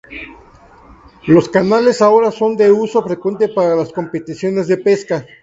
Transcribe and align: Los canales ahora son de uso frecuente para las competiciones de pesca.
Los 1.27 1.47
canales 1.47 2.01
ahora 2.01 2.31
son 2.31 2.57
de 2.57 2.71
uso 2.71 3.03
frecuente 3.03 3.49
para 3.49 3.75
las 3.75 3.93
competiciones 3.93 4.67
de 4.67 4.77
pesca. 4.77 5.27